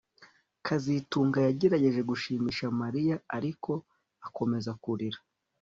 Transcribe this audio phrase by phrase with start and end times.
[0.65, 3.71] kazitunga yagerageje gushimisha Mariya ariko
[4.27, 5.19] akomeza kurira